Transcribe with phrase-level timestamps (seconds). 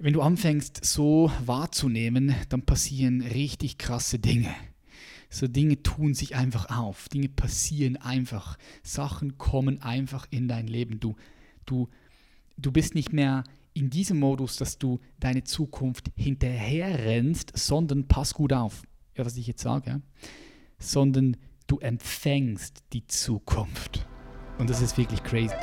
[0.00, 4.48] wenn du anfängst so wahrzunehmen, dann passieren richtig krasse Dinge.
[5.28, 10.98] So Dinge tun sich einfach auf, Dinge passieren einfach, Sachen kommen einfach in dein Leben.
[11.00, 11.16] Du,
[11.66, 11.88] du,
[12.56, 13.44] du bist nicht mehr
[13.74, 18.82] in diesem Modus, dass du deine Zukunft hinterherrennst, sondern pass gut auf,
[19.16, 20.00] ja, was ich jetzt sage,
[20.78, 21.36] sondern
[21.66, 24.08] du empfängst die Zukunft.
[24.58, 25.54] Und das ist wirklich crazy.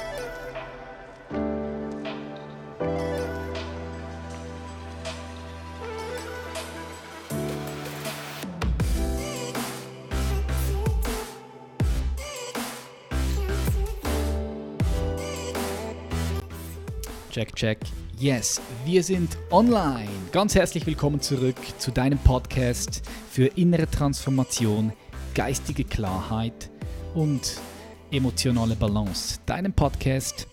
[17.38, 17.78] Check, check.
[18.18, 20.10] Yes, wir sind online.
[20.32, 24.92] Ganz herzlich willkommen zurück zu deinem Podcast für innere Transformation,
[25.36, 26.72] geistige Klarheit
[27.14, 27.62] und
[28.10, 29.40] emotionale Balance.
[29.46, 30.48] Deinem Podcast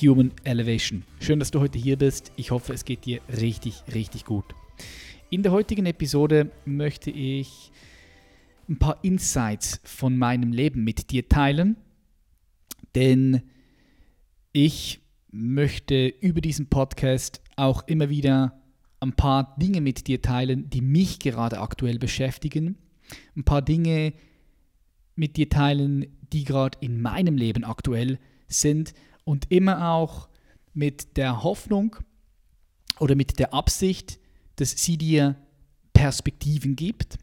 [0.00, 1.02] Human Elevation.
[1.18, 2.30] Schön, dass du heute hier bist.
[2.36, 4.44] Ich hoffe, es geht dir richtig, richtig gut.
[5.30, 7.72] In der heutigen Episode möchte ich
[8.68, 11.78] ein paar Insights von meinem Leben mit dir teilen,
[12.94, 13.42] denn
[14.52, 15.00] ich
[15.30, 18.60] möchte über diesen Podcast auch immer wieder
[19.00, 22.76] ein paar Dinge mit dir teilen, die mich gerade aktuell beschäftigen.
[23.36, 24.12] Ein paar Dinge
[25.14, 28.92] mit dir teilen, die gerade in meinem Leben aktuell sind
[29.24, 30.28] und immer auch
[30.74, 31.96] mit der Hoffnung
[32.98, 34.18] oder mit der Absicht,
[34.56, 35.36] dass sie dir
[35.92, 37.18] Perspektiven gibt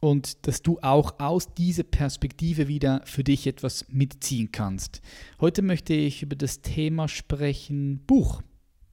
[0.00, 5.00] und dass du auch aus dieser Perspektive wieder für dich etwas mitziehen kannst.
[5.40, 8.42] Heute möchte ich über das Thema sprechen Buch.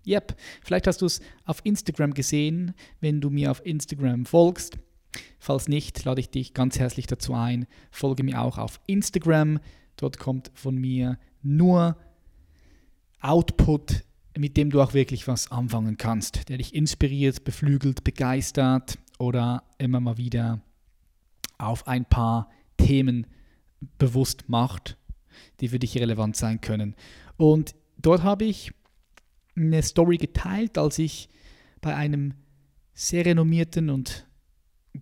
[0.08, 4.78] Yep, vielleicht hast du es auf Instagram gesehen, wenn du mir auf Instagram folgst.
[5.40, 7.66] Falls nicht, lade ich dich ganz herzlich dazu ein.
[7.92, 9.60] Folge mir auch auf Instagram.
[9.98, 11.98] Dort kommt von mir nur
[13.22, 14.04] Output,
[14.38, 20.00] mit dem du auch wirklich was anfangen kannst, der dich inspiriert, beflügelt, begeistert oder immer
[20.00, 20.62] mal wieder
[21.58, 23.28] auf ein paar Themen
[23.98, 24.98] bewusst macht,
[25.60, 26.96] die für dich relevant sein können.
[27.38, 28.74] Und dort habe ich
[29.56, 31.30] eine Story geteilt, als ich
[31.82, 32.34] bei einem
[32.94, 34.28] sehr renommierten und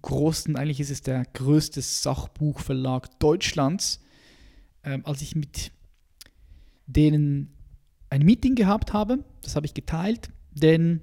[0.01, 4.01] großen, eigentlich ist es der größte Sachbuchverlag Deutschlands,
[4.83, 5.71] ähm, als ich mit
[6.87, 7.53] denen
[8.09, 11.01] ein Meeting gehabt habe, das habe ich geteilt, denn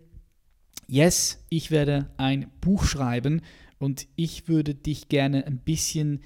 [0.86, 3.42] yes, ich werde ein Buch schreiben
[3.80, 6.20] und ich würde dich gerne ein bisschen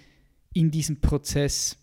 [0.53, 1.78] in diesem Prozess,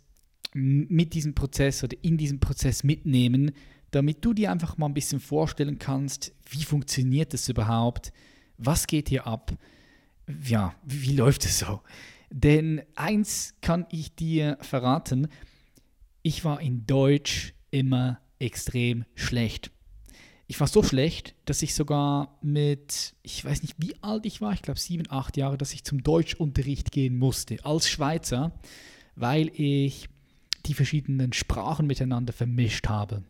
[0.53, 3.51] mit diesem Prozess oder in diesem Prozess mitnehmen,
[3.89, 8.11] damit du dir einfach mal ein bisschen vorstellen kannst, wie funktioniert das überhaupt,
[8.57, 9.57] was geht hier ab,
[10.45, 11.81] ja, wie läuft es so?
[12.29, 15.29] Denn eins kann ich dir verraten,
[16.21, 19.71] ich war in Deutsch immer extrem schlecht.
[20.51, 24.51] Ich war so schlecht, dass ich sogar mit, ich weiß nicht, wie alt ich war,
[24.51, 28.51] ich glaube sieben, acht Jahre, dass ich zum Deutschunterricht gehen musste als Schweizer,
[29.15, 30.09] weil ich
[30.65, 33.23] die verschiedenen Sprachen miteinander vermischt habe.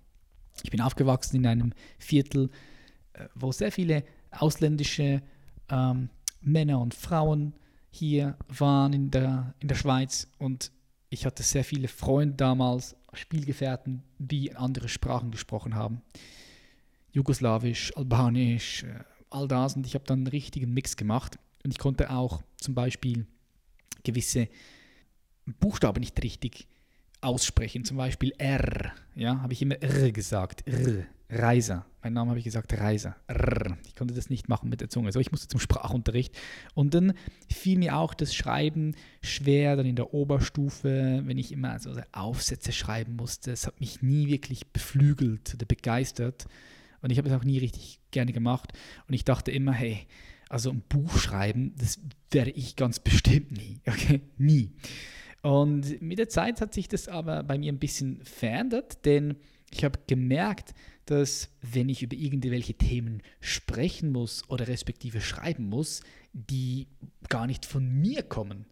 [0.64, 2.50] Ich bin aufgewachsen in einem Viertel,
[3.14, 5.22] äh, wo sehr viele ausländische
[5.70, 6.10] ähm,
[6.42, 7.54] Männer und Frauen
[7.92, 10.72] hier waren in der, in der Schweiz und
[11.12, 16.02] ich hatte sehr viele Freunde damals, Spielgefährten, die andere Sprachen gesprochen haben.
[17.12, 19.76] Jugoslawisch, Albanisch, äh, all das.
[19.76, 21.38] Und ich habe dann einen richtigen Mix gemacht.
[21.64, 23.26] Und ich konnte auch zum Beispiel
[24.04, 24.48] gewisse
[25.60, 26.68] Buchstaben nicht richtig
[27.22, 27.86] aussprechen.
[27.86, 28.94] Zum Beispiel R.
[29.16, 30.68] Ja, habe ich immer R gesagt.
[30.68, 31.06] R.
[31.30, 31.86] Reiser.
[32.04, 33.16] Mein Name habe ich gesagt Reiser.
[33.28, 33.78] R.
[33.86, 35.12] Ich konnte das nicht machen mit der Zunge.
[35.12, 36.36] So, ich musste zum Sprachunterricht.
[36.74, 37.14] Und dann
[37.50, 42.74] fiel mir auch das Schreiben schwer, dann in der Oberstufe, wenn ich immer so Aufsätze
[42.74, 43.52] schreiben musste.
[43.52, 46.48] Es hat mich nie wirklich beflügelt oder begeistert.
[47.02, 48.74] Und ich habe es auch nie richtig gerne gemacht.
[49.08, 50.08] Und ich dachte immer, hey,
[50.50, 53.80] also ein Buch schreiben, das werde ich ganz bestimmt nie.
[53.88, 54.72] Okay, nie.
[55.42, 59.38] Und mit der Zeit hat sich das aber bei mir ein bisschen verändert, denn
[59.72, 60.76] ich habe gemerkt,
[61.06, 66.02] dass wenn ich über irgendwelche Themen sprechen muss oder respektive schreiben muss,
[66.34, 66.88] die
[67.30, 68.66] gar nicht von mir kommen,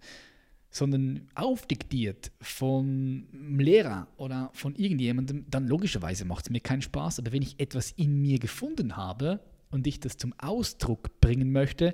[0.71, 3.25] sondern aufdiktiert vom
[3.57, 7.19] Lehrer oder von irgendjemandem, dann logischerweise macht es mir keinen Spaß.
[7.19, 9.39] Aber wenn ich etwas in mir gefunden habe
[9.71, 11.93] und ich das zum Ausdruck bringen möchte,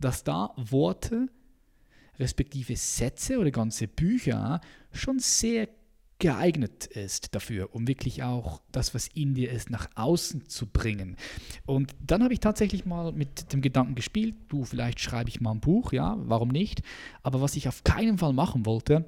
[0.00, 1.28] dass da Worte
[2.18, 4.60] respektive Sätze oder ganze Bücher
[4.92, 5.68] schon sehr
[6.18, 11.16] geeignet ist dafür, um wirklich auch das, was in dir ist, nach außen zu bringen.
[11.66, 15.52] Und dann habe ich tatsächlich mal mit dem Gedanken gespielt, du, vielleicht schreibe ich mal
[15.52, 16.82] ein Buch, ja, warum nicht?
[17.22, 19.04] Aber was ich auf keinen Fall machen wollte,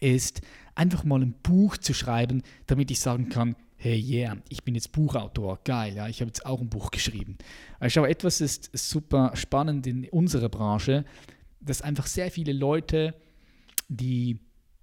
[0.00, 0.40] ist
[0.74, 4.92] einfach mal ein Buch zu schreiben, damit ich sagen kann, hey yeah, ich bin jetzt
[4.92, 7.36] Buchautor, geil, ja, ich habe jetzt auch ein Buch geschrieben.
[7.80, 11.04] Glaube, etwas ist super spannend in unserer Branche,
[11.60, 13.14] dass einfach sehr viele Leute,
[13.88, 14.38] die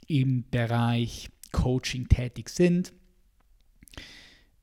[0.07, 2.93] im Bereich Coaching tätig sind,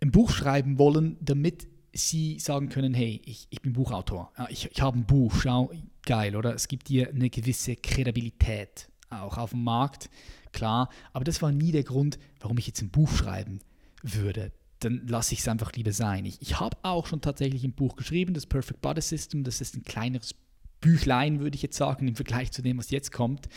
[0.01, 4.81] ein Buch schreiben wollen, damit sie sagen können, hey, ich, ich bin Buchautor, ich, ich
[4.81, 5.71] habe ein Buch, schau,
[6.05, 6.55] geil, oder?
[6.55, 10.11] Es gibt dir eine gewisse Kredibilität auch auf dem Markt,
[10.53, 13.61] klar, aber das war nie der Grund, warum ich jetzt ein Buch schreiben
[14.03, 14.53] würde.
[14.81, 16.27] Dann lasse ich es einfach lieber sein.
[16.27, 19.75] Ich, ich habe auch schon tatsächlich ein Buch geschrieben, das Perfect Body System, das ist
[19.75, 20.35] ein kleineres
[20.81, 23.49] Büchlein, würde ich jetzt sagen, im Vergleich zu dem, was jetzt kommt.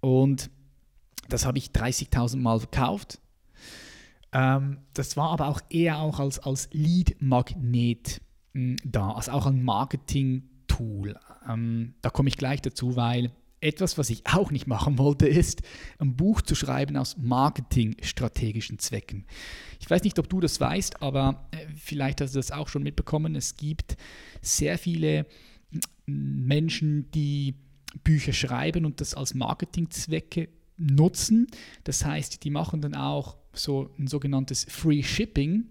[0.00, 0.50] Und
[1.28, 3.20] das habe ich 30.000 Mal verkauft.
[4.32, 8.20] Ähm, das war aber auch eher auch als, als Lead-Magnet
[8.52, 11.16] hm, da, also auch ein Marketing-Tool.
[11.48, 13.30] Ähm, da komme ich gleich dazu, weil
[13.60, 15.62] etwas, was ich auch nicht machen wollte, ist,
[15.98, 19.24] ein Buch zu schreiben aus marketingstrategischen Zwecken.
[19.80, 22.82] Ich weiß nicht, ob du das weißt, aber äh, vielleicht hast du das auch schon
[22.82, 23.34] mitbekommen.
[23.36, 23.96] Es gibt
[24.42, 25.26] sehr viele
[26.06, 27.54] Menschen, die
[28.02, 31.46] Bücher schreiben und das als Marketingzwecke nutzen.
[31.84, 35.66] Das heißt, die machen dann auch so ein sogenanntes Free Shipping,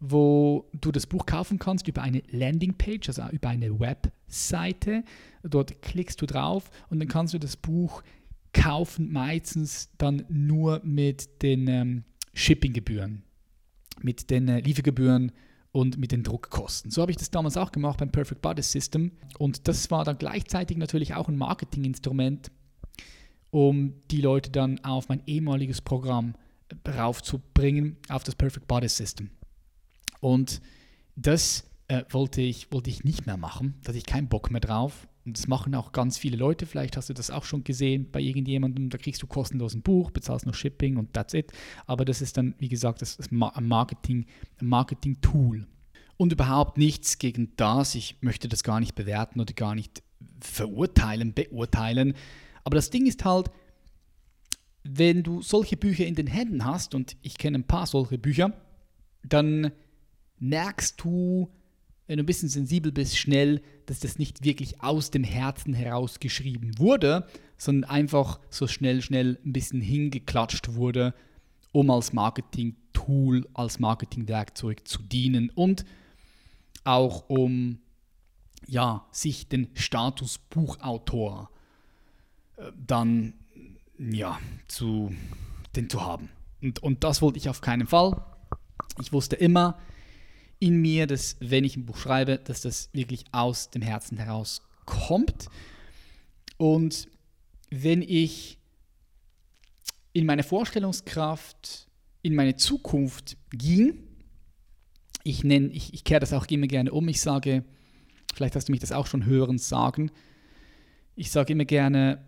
[0.00, 5.04] wo du das Buch kaufen kannst über eine Landingpage, also über eine Webseite.
[5.42, 8.02] Dort klickst du drauf und dann kannst du das Buch
[8.52, 12.04] kaufen, meistens dann nur mit den ähm,
[12.34, 13.22] Shippinggebühren,
[14.02, 15.32] mit den äh, Liefergebühren
[15.72, 16.90] und mit den Druckkosten.
[16.90, 20.16] So habe ich das damals auch gemacht beim Perfect Body System und das war dann
[20.16, 22.50] gleichzeitig natürlich auch ein Marketinginstrument,
[23.56, 26.34] um die Leute dann auf mein ehemaliges Programm
[26.86, 29.30] raufzubringen, auf das Perfect Body System.
[30.20, 30.60] Und
[31.14, 34.60] das äh, wollte, ich, wollte ich nicht mehr machen, da hatte ich keinen Bock mehr
[34.60, 35.08] drauf.
[35.24, 36.66] Und das machen auch ganz viele Leute.
[36.66, 38.90] Vielleicht hast du das auch schon gesehen bei irgendjemandem.
[38.90, 41.50] Da kriegst du kostenlos ein Buch, bezahlst noch Shipping und that's it.
[41.86, 44.26] Aber das ist dann, wie gesagt, das ist ein Marketing,
[44.60, 45.66] Marketing-Tool.
[46.18, 47.94] Und überhaupt nichts gegen das.
[47.94, 50.02] Ich möchte das gar nicht bewerten oder gar nicht
[50.40, 52.14] verurteilen, beurteilen.
[52.66, 53.48] Aber das Ding ist halt,
[54.82, 58.54] wenn du solche Bücher in den Händen hast, und ich kenne ein paar solche Bücher,
[59.22, 59.70] dann
[60.40, 61.48] merkst du,
[62.08, 66.18] wenn du ein bisschen sensibel bist, schnell, dass das nicht wirklich aus dem Herzen heraus
[66.18, 71.14] geschrieben wurde, sondern einfach so schnell, schnell ein bisschen hingeklatscht wurde,
[71.70, 75.84] um als Marketing-Tool, als Marketingwerkzeug zu dienen und
[76.82, 77.78] auch um
[78.66, 81.55] ja, sich den Status Buchautor äh,
[82.86, 83.34] dann
[83.98, 84.38] ja,
[84.68, 85.14] zu,
[85.74, 86.28] den zu haben.
[86.62, 88.22] Und, und das wollte ich auf keinen Fall.
[89.00, 89.78] Ich wusste immer
[90.58, 94.62] in mir, dass wenn ich ein Buch schreibe, dass das wirklich aus dem Herzen heraus
[94.86, 95.48] kommt.
[96.56, 97.08] Und
[97.70, 98.58] wenn ich
[100.12, 101.88] in meine Vorstellungskraft,
[102.22, 104.02] in meine Zukunft ging,
[105.24, 107.64] ich nenne, ich, ich kehre das auch immer gerne um, ich sage,
[108.34, 110.10] vielleicht hast du mich das auch schon hören sagen,
[111.16, 112.24] ich sage immer gerne,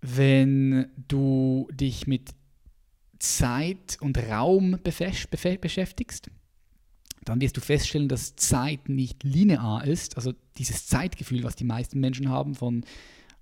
[0.00, 2.30] wenn du dich mit
[3.18, 6.30] Zeit und Raum beschäftigst,
[7.24, 10.16] dann wirst du feststellen, dass Zeit nicht linear ist.
[10.16, 12.84] Also dieses Zeitgefühl, was die meisten Menschen haben von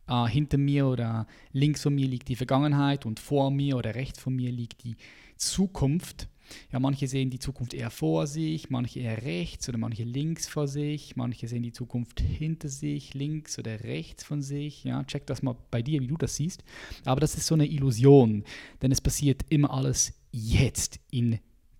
[0.08, 4.18] äh, hinter mir oder links von mir liegt die Vergangenheit und vor mir oder rechts
[4.18, 4.96] von mir liegt die
[5.36, 6.28] Zukunft.
[6.72, 10.68] Ja, manche sehen die Zukunft eher vor sich, manche eher rechts oder manche links vor
[10.68, 14.84] sich, manche sehen die Zukunft hinter sich, links oder rechts von sich.
[14.84, 16.64] Ja, check das mal bei dir, wie du das siehst.
[17.04, 18.44] Aber das ist so eine Illusion,
[18.82, 21.38] denn es passiert immer alles jetzt, in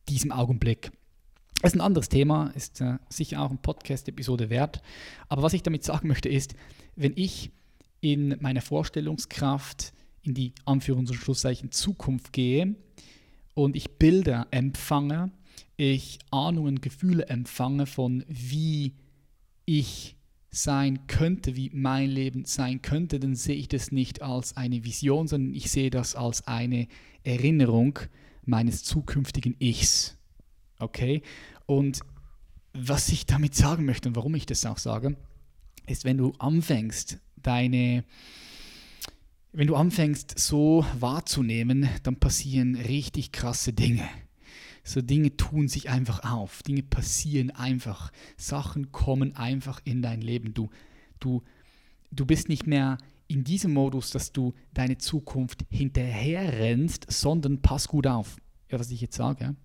[0.08, 0.92] diesem Augenblick.
[1.62, 4.82] Das ist ein anderes Thema, ist äh, sicher auch eine Podcast-Episode wert.
[5.28, 6.54] Aber was ich damit sagen möchte, ist,
[6.96, 7.50] wenn ich
[8.00, 9.92] in meiner Vorstellungskraft
[10.22, 12.74] in die Anführungs- und Schlusszeichen Zukunft gehe,
[13.56, 15.30] und ich Bilder empfange,
[15.78, 18.92] ich Ahnungen, Gefühle empfange von wie
[19.64, 20.14] ich
[20.50, 25.26] sein könnte, wie mein Leben sein könnte, dann sehe ich das nicht als eine Vision,
[25.26, 26.86] sondern ich sehe das als eine
[27.24, 27.98] Erinnerung
[28.44, 30.18] meines zukünftigen Ichs.
[30.78, 31.22] Okay?
[31.64, 32.00] Und
[32.74, 35.16] was ich damit sagen möchte und warum ich das auch sage,
[35.86, 38.04] ist, wenn du anfängst, deine
[39.56, 44.06] wenn du anfängst so wahrzunehmen, dann passieren richtig krasse Dinge.
[44.84, 50.52] So Dinge tun sich einfach auf, Dinge passieren einfach, Sachen kommen einfach in dein Leben.
[50.52, 50.68] Du,
[51.20, 51.42] du,
[52.12, 52.98] du bist nicht mehr
[53.28, 58.36] in diesem Modus, dass du deine Zukunft hinterher rennst, sondern pass gut auf,
[58.70, 59.56] ja, was ich jetzt sage,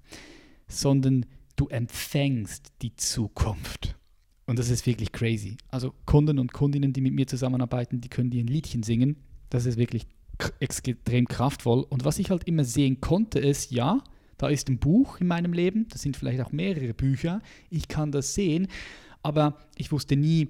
[0.70, 1.26] sondern
[1.58, 4.00] du empfängst die Zukunft.
[4.46, 5.58] Und das ist wirklich crazy.
[5.68, 9.18] Also Kunden und Kundinnen, die mit mir zusammenarbeiten, die können dir ein Liedchen singen
[9.52, 10.08] das ist wirklich
[10.60, 11.86] extrem kraftvoll.
[11.88, 14.04] Und was ich halt immer sehen konnte, ist, ja,
[14.38, 18.12] da ist ein Buch in meinem Leben, das sind vielleicht auch mehrere Bücher, ich kann
[18.12, 18.68] das sehen,
[19.22, 20.50] aber ich wusste nie,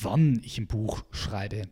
[0.00, 1.62] wann ich ein Buch schreibe.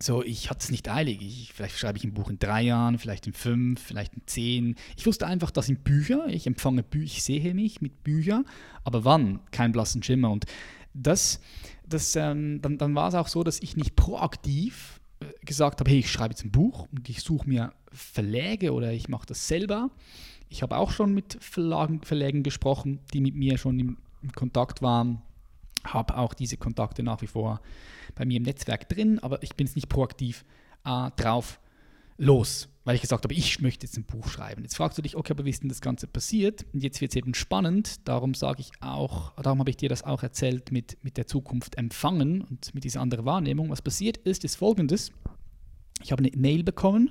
[0.00, 1.22] So, ich hatte es nicht eilig.
[1.22, 4.74] Ich, vielleicht schreibe ich ein Buch in drei Jahren, vielleicht in fünf, vielleicht in zehn.
[4.96, 6.26] Ich wusste einfach, das sind Bücher.
[6.28, 8.44] Ich empfange Bücher, ich sehe mich mit Büchern.
[8.84, 9.40] Aber wann?
[9.52, 10.30] Kein blassen Schimmer.
[10.30, 10.44] Und
[10.92, 11.40] das,
[11.88, 14.95] das, ähm, dann, dann war es auch so, dass ich nicht proaktiv
[15.46, 19.08] gesagt habe, hey, ich schreibe jetzt ein Buch und ich suche mir Verläge oder ich
[19.08, 19.90] mache das selber.
[20.48, 24.82] Ich habe auch schon mit Verlagen, Verlägen gesprochen, die mit mir schon im, im Kontakt
[24.82, 25.22] waren
[25.94, 27.60] habe auch diese Kontakte nach wie vor
[28.14, 30.44] bei mir im Netzwerk drin, aber ich bin es nicht proaktiv
[30.84, 31.60] äh, drauf
[32.18, 34.62] los, weil ich gesagt habe, ich möchte jetzt ein Buch schreiben.
[34.62, 36.64] Jetzt fragst du dich, okay, aber wie ist denn das Ganze passiert?
[36.72, 40.02] Und jetzt wird es eben spannend, darum sage ich auch, darum habe ich dir das
[40.02, 43.70] auch erzählt mit, mit der Zukunft empfangen und mit dieser anderen Wahrnehmung.
[43.70, 45.12] Was passiert ist, ist folgendes.
[46.06, 47.10] Ich habe eine Mail bekommen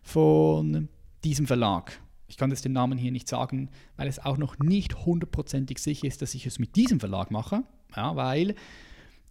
[0.00, 0.88] von
[1.24, 2.00] diesem Verlag.
[2.28, 6.06] Ich kann jetzt den Namen hier nicht sagen, weil es auch noch nicht hundertprozentig sicher
[6.06, 7.64] ist, dass ich es mit diesem Verlag mache,
[7.96, 8.54] ja, weil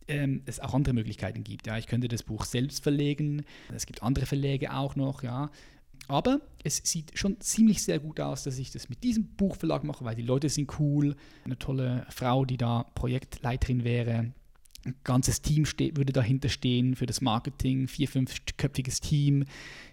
[0.10, 1.68] ähm, es auch andere Möglichkeiten gibt.
[1.68, 1.78] Ja.
[1.78, 5.52] Ich könnte das Buch selbst verlegen, es gibt andere Verläge auch noch, ja.
[6.10, 10.04] Aber es sieht schon ziemlich sehr gut aus, dass ich das mit diesem Buchverlag mache,
[10.04, 11.16] weil die Leute sind cool.
[11.46, 14.34] Eine tolle Frau, die da Projektleiterin wäre,
[14.86, 19.46] ein ganzes Team steht, würde dahinter stehen für das Marketing, vier, fünfköpfiges Team,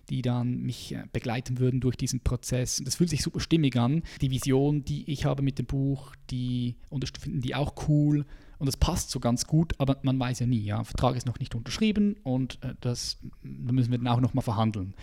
[0.09, 2.79] die dann mich äh, begleiten würden durch diesen Prozess.
[2.79, 4.03] Und das fühlt sich super stimmig an.
[4.21, 6.77] Die Vision, die ich habe mit dem Buch, die
[7.21, 8.25] finden die auch cool
[8.59, 10.61] und das passt so ganz gut, aber man weiß ja nie.
[10.61, 14.43] Ja, Vertrag ist noch nicht unterschrieben und äh, das da müssen wir dann auch nochmal
[14.43, 14.95] verhandeln.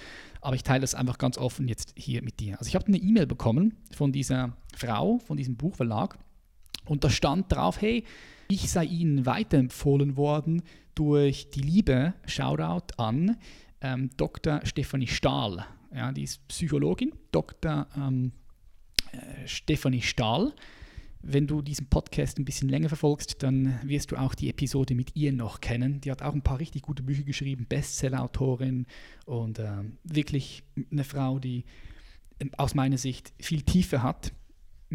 [0.41, 2.57] Aber ich teile das einfach ganz offen jetzt hier mit dir.
[2.59, 6.17] Also ich habe eine E-Mail bekommen von dieser Frau, von diesem Buchverlag
[6.85, 8.03] und da stand drauf, hey,
[8.49, 10.63] ich sei Ihnen weiterempfohlen worden
[10.95, 13.37] durch die Liebe, Shoutout an
[13.81, 14.61] ähm, Dr.
[14.63, 15.65] Stefanie Stahl.
[15.93, 17.87] Ja, die ist Psychologin, Dr.
[17.95, 18.31] Ähm,
[19.11, 20.53] äh, Stefanie Stahl.
[21.21, 25.15] Wenn du diesen Podcast ein bisschen länger verfolgst, dann wirst du auch die Episode mit
[25.15, 26.01] ihr noch kennen.
[26.01, 28.85] Die hat auch ein paar richtig gute Bücher geschrieben, Bestseller-Autorin
[29.25, 31.63] und äh, wirklich eine Frau, die
[32.39, 34.33] ähm, aus meiner Sicht viel Tiefe hat,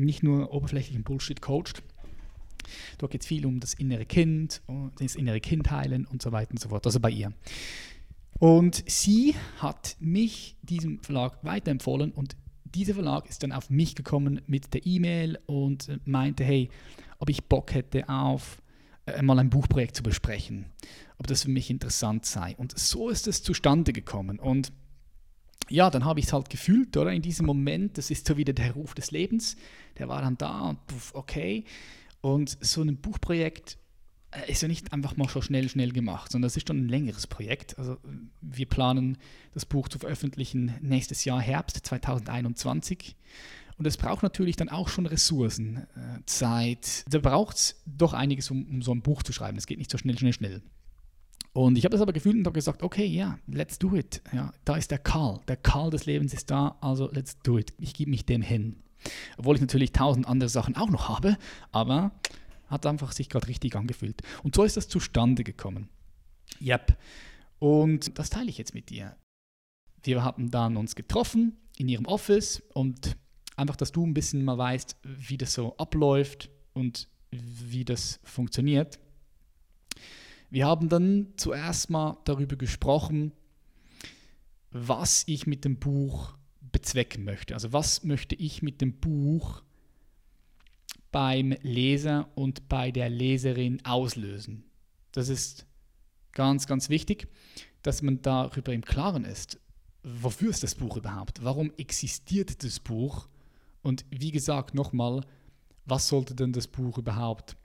[0.04, 1.82] nicht nur oberflächlichen Bullshit coacht.
[2.98, 4.62] Dort geht es viel um das innere Kind,
[4.98, 6.84] das innere Kind heilen und so weiter und so fort.
[6.86, 7.32] Also bei ihr.
[8.38, 12.36] Und sie hat mich diesem Verlag weiterempfohlen und
[12.74, 16.68] dieser Verlag ist dann auf mich gekommen mit der E-Mail und meinte, hey,
[17.18, 18.62] ob ich Bock hätte auf
[19.06, 20.66] äh, mal ein Buchprojekt zu besprechen,
[21.18, 22.54] ob das für mich interessant sei.
[22.56, 24.38] Und so ist es zustande gekommen.
[24.38, 24.72] Und
[25.68, 27.12] ja, dann habe ich es halt gefühlt, oder?
[27.12, 29.56] In diesem Moment, das ist so wieder der Ruf des Lebens,
[29.98, 30.78] der war dann da und
[31.12, 31.64] okay.
[32.20, 33.78] Und so ein Buchprojekt
[34.30, 36.88] äh, ist ja nicht einfach mal so schnell, schnell gemacht, sondern das ist schon ein
[36.88, 37.78] längeres Projekt.
[37.78, 37.98] Also
[38.40, 39.18] wir planen
[39.54, 43.16] das Buch zu veröffentlichen nächstes Jahr, Herbst 2021.
[43.78, 47.04] Und es braucht natürlich dann auch schon Ressourcen, äh, Zeit.
[47.08, 49.56] Da braucht es doch einiges, um, um so ein Buch zu schreiben.
[49.56, 50.62] Es geht nicht so schnell, schnell, schnell.
[51.58, 54.22] Und ich habe das aber gefühlt und habe gesagt, okay, ja, yeah, let's do it.
[54.32, 55.40] Ja, da ist der Karl.
[55.48, 57.74] Der Karl des Lebens ist da, also let's do it.
[57.80, 58.76] Ich gebe mich dem hin.
[59.38, 61.36] Obwohl ich natürlich tausend andere Sachen auch noch habe,
[61.72, 62.12] aber
[62.68, 64.22] hat einfach sich gerade richtig angefühlt.
[64.44, 65.88] Und so ist das zustande gekommen.
[66.60, 66.96] Yep.
[67.58, 69.16] Und das teile ich jetzt mit dir.
[70.04, 73.16] Wir hatten dann uns getroffen in ihrem Office und
[73.56, 79.00] einfach, dass du ein bisschen mal weißt, wie das so abläuft und wie das funktioniert.
[80.50, 83.32] Wir haben dann zuerst mal darüber gesprochen,
[84.70, 87.54] was ich mit dem Buch bezwecken möchte.
[87.54, 89.62] Also was möchte ich mit dem Buch
[91.10, 94.64] beim Leser und bei der Leserin auslösen.
[95.12, 95.66] Das ist
[96.32, 97.28] ganz, ganz wichtig,
[97.82, 99.58] dass man darüber im Klaren ist.
[100.02, 101.42] Wofür ist das Buch überhaupt?
[101.42, 103.28] Warum existiert das Buch?
[103.82, 105.24] Und wie gesagt, nochmal,
[105.84, 107.56] was sollte denn das Buch überhaupt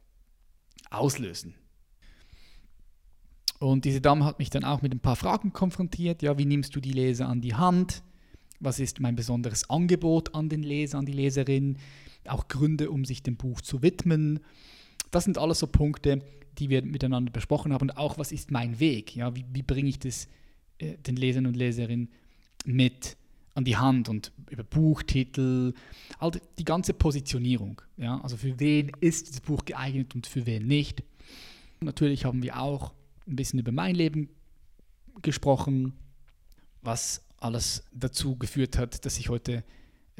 [0.89, 1.55] auslösen?
[3.63, 6.21] Und diese Dame hat mich dann auch mit ein paar Fragen konfrontiert.
[6.21, 8.03] Ja, wie nimmst du die Leser an die Hand?
[8.59, 11.77] Was ist mein besonderes Angebot an den Leser, an die Leserin?
[12.27, 14.41] Auch Gründe, um sich dem Buch zu widmen.
[15.11, 16.21] Das sind alles so Punkte,
[16.57, 17.83] die wir miteinander besprochen haben.
[17.83, 19.15] Und auch, was ist mein Weg?
[19.15, 20.27] Ja, wie, wie bringe ich das
[20.79, 22.09] äh, den Lesern und Leserinnen
[22.65, 23.15] mit
[23.55, 25.73] an die Hand und über Buchtitel,
[26.19, 27.81] also die ganze Positionierung.
[27.95, 31.03] Ja, also für wen ist das Buch geeignet und für wen nicht.
[31.79, 32.93] Natürlich haben wir auch
[33.27, 34.29] ein bisschen über mein Leben
[35.21, 35.93] gesprochen,
[36.81, 39.63] was alles dazu geführt hat, dass ich heute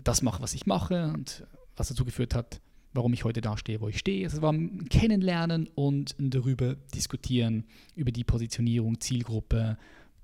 [0.03, 1.45] das mache, was ich mache und
[1.75, 2.61] was dazu geführt hat,
[2.93, 4.25] warum ich heute da stehe, wo ich stehe.
[4.25, 9.77] Es war ein Kennenlernen und darüber diskutieren, über die Positionierung, Zielgruppe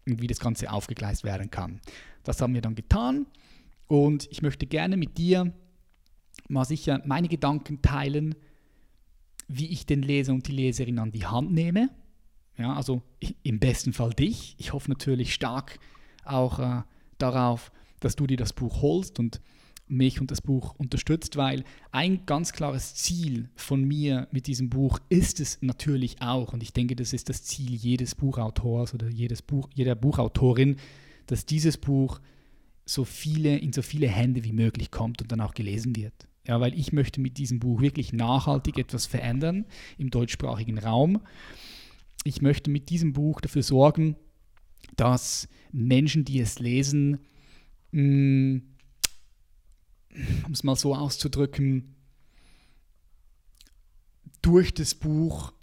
[0.08, 1.80] und wie das Ganze aufgegleist werden kann.
[2.24, 3.26] Das haben wir dann getan
[3.88, 5.52] Und ich möchte gerne mit dir
[6.48, 8.36] mal sicher meine Gedanken teilen,
[9.48, 11.90] wie ich den Leser und die Leserin an die Hand nehme.
[12.60, 13.02] Ja, also
[13.44, 14.56] im besten Fall dich.
[14.58, 15.80] Ich hoffe natürlich stark
[16.26, 16.84] auch äh,
[17.18, 19.40] darauf, dass du dir das Buch holst und
[19.88, 25.00] mich und das Buch unterstützt, weil ein ganz klares Ziel von mir mit diesem Buch
[25.08, 29.42] ist es natürlich auch, und ich denke, das ist das Ziel jedes Buchautors oder jedes
[29.42, 30.76] Buch, jeder Buchautorin,
[31.28, 32.20] dass dieses Buch
[32.86, 36.28] so viele, in so viele Hände wie möglich kommt und dann auch gelesen wird.
[36.46, 39.66] Ja, weil ich möchte mit diesem Buch wirklich nachhaltig etwas verändern
[39.98, 41.22] im deutschsprachigen Raum.
[42.24, 44.16] Ich möchte mit diesem Buch dafür sorgen,
[44.96, 47.20] dass Menschen, die es lesen,
[47.92, 48.62] mh,
[50.46, 51.96] um es mal so auszudrücken,
[54.42, 55.54] durch das Buch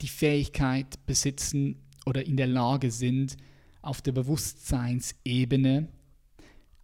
[0.00, 3.36] die Fähigkeit besitzen oder in der Lage sind,
[3.82, 5.88] auf der Bewusstseinsebene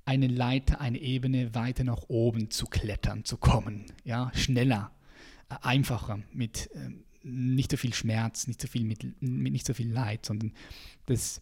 [0.05, 3.87] eine Leiter, eine Ebene weiter nach oben zu klettern, zu kommen.
[4.05, 4.93] Ja, schneller,
[5.49, 6.91] äh, einfacher, mit äh,
[7.23, 10.53] nicht so viel Schmerz, nicht so viel, mit, nicht so viel Leid, sondern
[11.07, 11.41] das,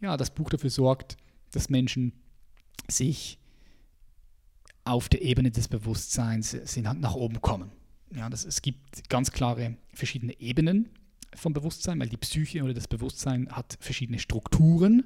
[0.00, 1.16] ja, das Buch dafür sorgt,
[1.50, 2.12] dass Menschen
[2.88, 3.38] sich
[4.84, 7.70] auf der Ebene des Bewusstseins sind halt nach oben kommen.
[8.14, 10.90] Ja, das, es gibt ganz klare verschiedene Ebenen
[11.34, 15.04] vom Bewusstsein, weil die Psyche oder das Bewusstsein hat verschiedene Strukturen.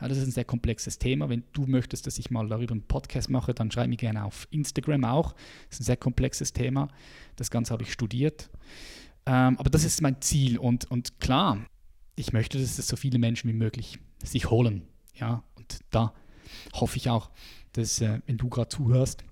[0.00, 1.28] Ja, das ist ein sehr komplexes Thema.
[1.28, 4.48] Wenn du möchtest, dass ich mal darüber einen Podcast mache, dann schreib mir gerne auf
[4.50, 5.34] Instagram auch.
[5.68, 6.88] Das ist ein sehr komplexes Thema.
[7.36, 8.48] Das Ganze habe ich studiert.
[9.30, 10.58] Ähm, aber das ist mein Ziel.
[10.58, 11.58] Und, und klar,
[12.16, 14.82] ich möchte, dass es so viele Menschen wie möglich sich holen.
[15.14, 16.12] Ja, und da
[16.74, 17.30] hoffe ich auch,
[17.72, 19.22] dass, äh, wenn du gerade zuhörst,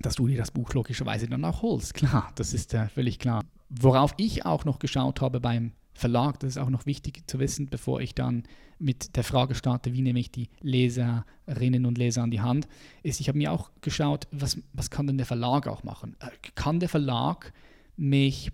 [0.00, 1.94] dass du dir das Buch logischerweise dann auch holst.
[1.94, 3.42] Klar, das ist äh, völlig klar.
[3.70, 7.68] Worauf ich auch noch geschaut habe beim Verlag, das ist auch noch wichtig zu wissen,
[7.70, 8.42] bevor ich dann
[8.78, 12.68] mit der Frage starte, wie nehme ich die Leserinnen und Leser an die Hand,
[13.02, 16.16] ist, ich habe mir auch geschaut, was, was kann denn der Verlag auch machen?
[16.20, 17.54] Äh, kann der Verlag
[17.96, 18.50] mich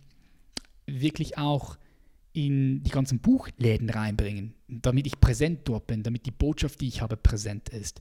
[0.89, 1.79] wirklich auch
[2.33, 7.03] in die ganzen Buchläden reinbringen, damit ich präsent dort bin, damit die Botschaft, die ich
[7.03, 8.01] habe, präsent ist.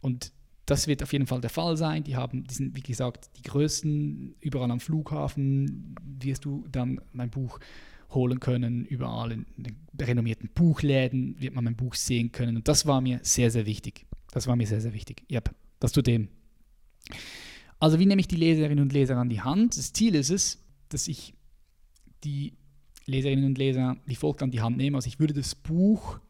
[0.00, 0.32] Und
[0.66, 2.04] das wird auf jeden Fall der Fall sein.
[2.04, 4.36] Die haben, die sind, wie gesagt, die größten.
[4.40, 7.58] Überall am Flughafen wirst du dann mein Buch
[8.10, 8.84] holen können.
[8.84, 12.56] Überall in den renommierten Buchläden wird man mein Buch sehen können.
[12.56, 14.06] Und das war mir sehr, sehr wichtig.
[14.32, 15.24] Das war mir sehr, sehr wichtig.
[15.28, 16.28] Ja, yep, das zu dem.
[17.80, 19.76] Also wie nehme ich die Leserinnen und Leser an die Hand?
[19.76, 21.34] Das Ziel ist es, dass ich
[22.24, 22.54] die
[23.06, 24.96] Leserinnen und Leser wie folgt an die Hand nehme.
[24.96, 26.20] Also ich würde das Buch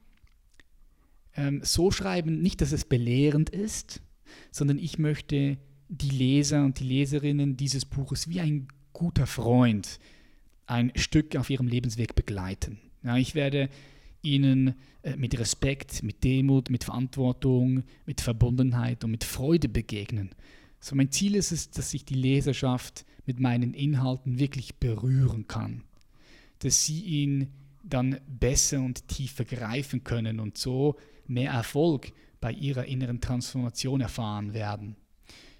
[1.36, 4.02] ähm, so schreiben, nicht, dass es belehrend ist,
[4.50, 9.98] sondern ich möchte die Leser und die Leserinnen dieses Buches wie ein guter Freund
[10.66, 12.78] ein Stück auf ihrem Lebensweg begleiten.
[13.02, 13.68] Ja, ich werde
[14.22, 20.30] ihnen äh, mit Respekt, mit Demut, mit Verantwortung, mit Verbundenheit und mit Freude begegnen.
[20.80, 25.84] So mein Ziel ist es, dass sich die Leserschaft mit meinen Inhalten wirklich berühren kann,
[26.60, 27.48] dass sie ihn
[27.82, 34.54] dann besser und tiefer greifen können und so mehr Erfolg bei ihrer inneren Transformation erfahren
[34.54, 34.96] werden.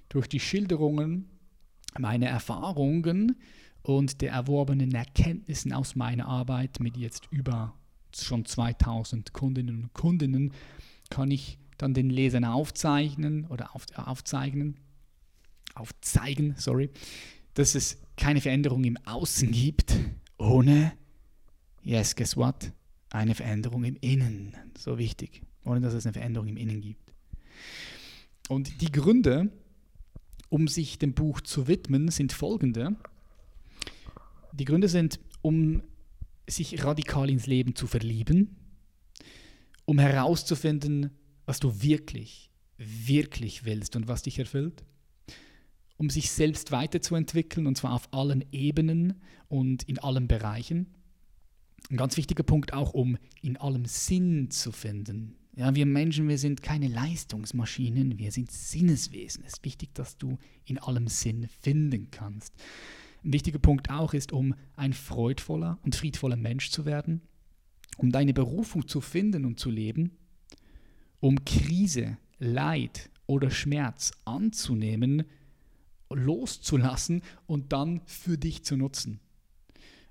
[0.09, 1.29] Durch die Schilderungen
[1.99, 3.37] meiner Erfahrungen
[3.83, 7.75] und der erworbenen Erkenntnissen aus meiner Arbeit mit jetzt über
[8.15, 10.53] schon 2000 Kundinnen und Kundinnen
[11.11, 14.77] kann ich dann den Lesern aufzeichnen oder auf, aufzeichnen,
[15.75, 16.91] aufzeigen, sorry,
[17.55, 19.97] dass es keine Veränderung im Außen gibt,
[20.39, 20.93] ohne,
[21.83, 22.73] yes, guess what,
[23.11, 24.57] eine Veränderung im Innen.
[24.77, 27.13] So wichtig ohne dass es eine Veränderung im Innen gibt.
[28.49, 29.51] Und die Gründe,
[30.49, 32.97] um sich dem Buch zu widmen, sind folgende.
[34.53, 35.83] Die Gründe sind, um
[36.49, 38.57] sich radikal ins Leben zu verlieben,
[39.85, 41.11] um herauszufinden,
[41.47, 44.85] was du wirklich, wirklich willst und was dich erfüllt,
[46.01, 50.87] um sich selbst weiterzuentwickeln und zwar auf allen Ebenen und in allen Bereichen.
[51.91, 55.37] Ein ganz wichtiger Punkt auch, um in allem Sinn zu finden.
[55.55, 59.45] Ja, wir Menschen, wir sind keine Leistungsmaschinen, wir sind Sinneswesen.
[59.45, 62.55] Es ist wichtig, dass du in allem Sinn finden kannst.
[63.23, 67.21] Ein wichtiger Punkt auch ist, um ein freudvoller und friedvoller Mensch zu werden,
[67.99, 70.13] um deine Berufung zu finden und zu leben,
[71.21, 75.25] um Krise, Leid oder Schmerz anzunehmen,
[76.11, 79.21] loszulassen und dann für dich zu nutzen.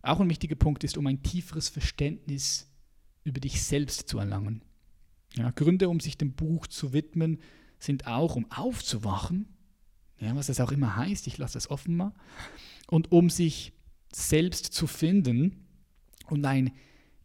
[0.02, 2.72] Auch ein wichtiger Punkt ist, um ein tieferes Verständnis
[3.24, 4.64] über dich selbst zu erlangen.
[5.36, 7.40] Ja, Gründe, um sich dem Buch zu widmen,
[7.80, 9.48] sind auch, um aufzuwachen,
[10.20, 12.14] ja, was das auch immer heißt, ich lasse das offen mal,
[12.88, 13.74] und um sich
[14.12, 15.66] selbst zu finden
[16.28, 16.72] und ein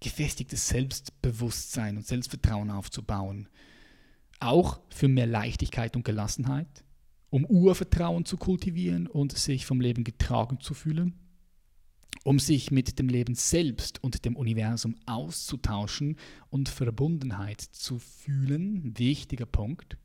[0.00, 3.48] gefestigtes Selbstbewusstsein und Selbstvertrauen aufzubauen.
[4.40, 6.84] auch für mehr Leichtigkeit und Gelassenheit,
[7.34, 11.14] um Urvertrauen zu kultivieren und sich vom Leben getragen zu fühlen,
[12.22, 16.14] um sich mit dem Leben selbst und dem Universum auszutauschen
[16.50, 18.96] und Verbundenheit zu fühlen.
[18.96, 19.98] Wichtiger Punkt.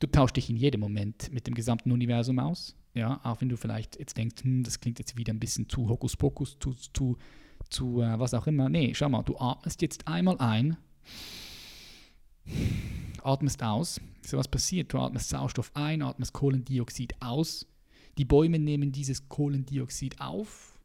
[0.00, 2.74] Du tauschst dich in jedem Moment mit dem gesamten Universum aus.
[2.94, 5.88] Ja, auch wenn du vielleicht jetzt denkst, hm, das klingt jetzt wieder ein bisschen zu
[5.88, 7.16] Hokuspokus, zu, zu,
[7.70, 8.68] zu äh, was auch immer.
[8.68, 10.76] Nee, schau mal, du atmest jetzt einmal ein,
[13.24, 14.00] atmest aus.
[14.22, 14.92] So was passiert.
[14.92, 17.66] Du atmest Sauerstoff ein, atmest Kohlendioxid aus.
[18.18, 20.78] Die Bäume nehmen dieses Kohlendioxid auf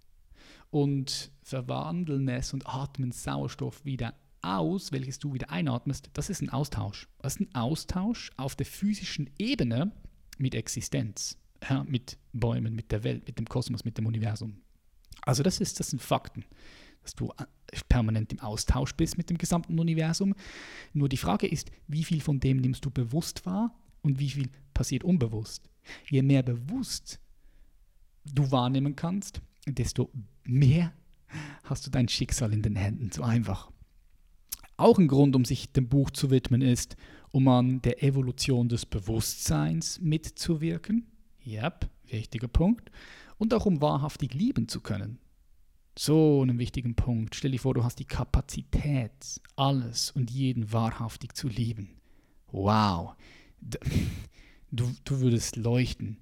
[0.70, 6.50] und verwandeln es und atmen Sauerstoff wieder aus, welches du wieder einatmest, das ist ein
[6.50, 7.08] Austausch.
[7.20, 9.92] Das ist ein Austausch auf der physischen Ebene
[10.38, 14.62] mit Existenz, ja, mit Bäumen, mit der Welt, mit dem Kosmos, mit dem Universum.
[15.22, 16.44] Also das, ist, das sind Fakten,
[17.04, 17.46] dass du äh,
[17.90, 20.34] permanent im Austausch bist mit dem gesamten Universum.
[20.94, 24.50] Nur die Frage ist, wie viel von dem nimmst du bewusst wahr und wie viel
[24.74, 25.70] passiert unbewusst.
[26.10, 27.20] Je mehr bewusst
[28.26, 30.10] du wahrnehmen kannst, desto
[30.44, 30.94] mehr
[31.64, 33.12] hast du dein Schicksal in den Händen.
[33.12, 33.72] So einfach.
[34.78, 36.96] Auch ein Grund, um sich dem Buch zu widmen, ist,
[37.32, 41.08] um an der Evolution des Bewusstseins mitzuwirken.
[41.46, 42.92] Yep, wichtiger Punkt.
[43.38, 45.20] Und auch um wahrhaftig lieben zu können.
[45.98, 47.36] So einen wichtigen Punkt.
[47.36, 51.90] Stell dir vor, du hast die Kapazität, alles und jeden wahrhaftig zu lieben.
[52.52, 53.16] Wow.
[54.76, 56.18] Du, du würdest leuchten.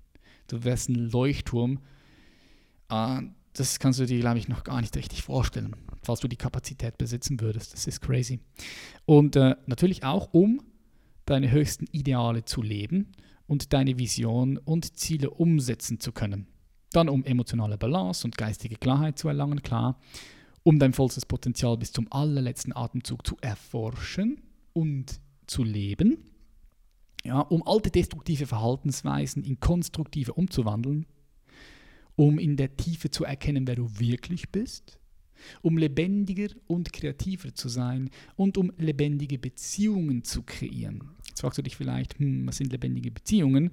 [0.50, 1.80] Du wärst ein Leuchtturm.
[2.90, 3.22] Ah,
[3.54, 6.98] das kannst du dir, glaube ich, noch gar nicht richtig vorstellen falls du die Kapazität
[6.98, 7.74] besitzen würdest.
[7.74, 8.40] Das ist crazy.
[9.06, 10.62] Und äh, natürlich auch, um
[11.26, 13.12] deine höchsten Ideale zu leben
[13.48, 16.48] und deine Vision und Ziele umsetzen zu können.
[16.92, 20.00] Dann um emotionale Balance und geistige Klarheit zu erlangen, klar.
[20.64, 24.42] Um dein vollstes Potenzial bis zum allerletzten Atemzug zu erforschen
[24.74, 26.18] und zu leben.
[27.24, 31.06] Ja, um alte destruktive Verhaltensweisen in konstruktive umzuwandeln.
[32.16, 35.00] Um in der Tiefe zu erkennen, wer du wirklich bist
[35.62, 41.12] um lebendiger und kreativer zu sein und um lebendige Beziehungen zu kreieren.
[41.28, 43.72] Jetzt fragst du dich vielleicht, hm, was sind lebendige Beziehungen?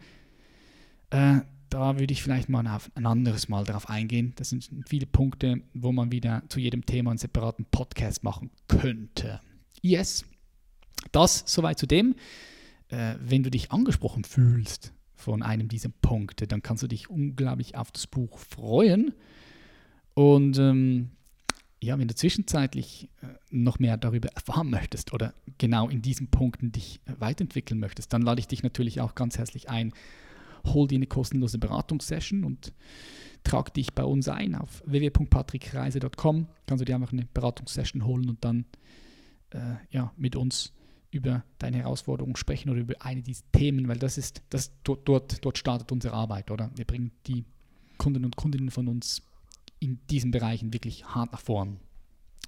[1.11, 4.33] Äh, da würde ich vielleicht mal auf ein anderes Mal darauf eingehen.
[4.37, 9.41] Das sind viele Punkte, wo man wieder zu jedem Thema einen separaten Podcast machen könnte.
[9.83, 10.25] Yes,
[11.13, 12.15] das soweit zu dem.
[12.89, 17.77] Äh, wenn du dich angesprochen fühlst von einem dieser Punkte, dann kannst du dich unglaublich
[17.77, 19.15] auf das Buch freuen.
[20.15, 21.11] Und ähm,
[21.81, 26.73] ja, wenn du zwischenzeitlich äh, noch mehr darüber erfahren möchtest oder genau in diesen Punkten
[26.73, 29.93] dich äh, weiterentwickeln möchtest, dann lade ich dich natürlich auch ganz herzlich ein.
[30.75, 32.73] Hol dir eine kostenlose Beratungssession und
[33.45, 36.49] trag dich bei uns ein auf www.patrickreise.com.
[36.67, 38.67] Kannst du dir einfach eine Beratungssession holen und dann
[39.51, 40.73] äh, ja, mit uns
[41.11, 45.45] über deine Herausforderungen sprechen oder über eine dieser Themen, weil das ist, das dort, dort,
[45.45, 46.71] dort startet unsere Arbeit, oder?
[46.77, 47.45] Wir bringen die
[47.97, 49.23] Kunden und Kundinnen von uns
[49.81, 51.79] in diesen Bereichen wirklich hart nach vorn.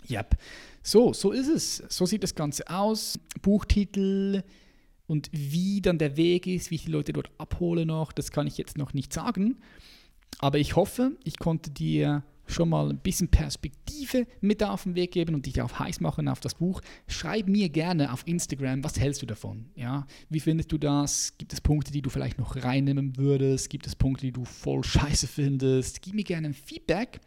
[0.09, 0.37] Yep.
[0.83, 1.77] So, so ist es.
[1.89, 3.19] So sieht das Ganze aus.
[3.43, 4.43] Buchtitel
[5.11, 8.47] und wie dann der Weg ist, wie ich die Leute dort abhole noch, das kann
[8.47, 9.57] ich jetzt noch nicht sagen.
[10.39, 15.11] Aber ich hoffe, ich konnte dir schon mal ein bisschen Perspektive mit auf den Weg
[15.11, 16.81] geben und dich auch heiß machen auf das Buch.
[17.09, 19.67] Schreib mir gerne auf Instagram, was hältst du davon?
[19.75, 20.07] Ja?
[20.29, 21.37] Wie findest du das?
[21.39, 23.69] Gibt es Punkte, die du vielleicht noch reinnehmen würdest?
[23.69, 26.03] Gibt es Punkte, die du voll scheiße findest?
[26.03, 27.21] Gib mir gerne ein Feedback,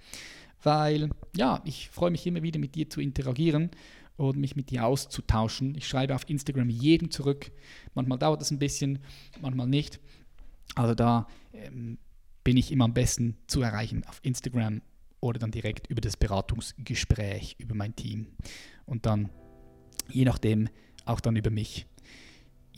[0.62, 3.72] weil ja, ich freue mich immer wieder mit dir zu interagieren
[4.18, 5.76] und mich mit dir auszutauschen.
[5.76, 7.52] Ich schreibe auf Instagram jedem zurück.
[7.94, 9.00] Manchmal dauert das ein bisschen,
[9.42, 10.00] manchmal nicht.
[10.76, 11.98] Also da ähm,
[12.44, 14.82] bin ich immer am besten zu erreichen auf Instagram
[15.20, 18.28] oder dann direkt über das Beratungsgespräch über mein Team
[18.86, 19.30] und dann
[20.10, 20.70] je nachdem
[21.06, 21.86] auch dann über mich.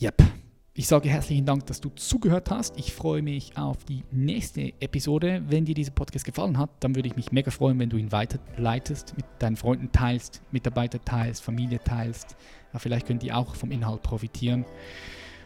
[0.01, 0.44] Yep.
[0.77, 2.77] Ich sage herzlichen Dank, dass du zugehört hast.
[2.77, 5.41] Ich freue mich auf die nächste Episode.
[5.47, 8.11] Wenn dir dieser Podcast gefallen hat, dann würde ich mich mega freuen, wenn du ihn
[8.11, 12.35] weiterleitest, mit deinen Freunden teilst, Mitarbeiter teilst, Familie teilst.
[12.73, 14.65] Ja, vielleicht können die auch vom Inhalt profitieren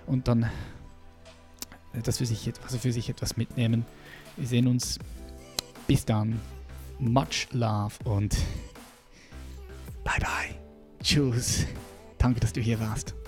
[0.08, 0.50] und dann
[1.94, 3.86] äh, das für sich, also für sich etwas mitnehmen.
[4.36, 4.98] Wir sehen uns.
[5.86, 6.42] Bis dann.
[6.98, 8.36] Much Love und
[10.04, 10.56] bye bye.
[11.04, 11.68] Tschüss.
[12.18, 13.19] Danke, dass du hier warst.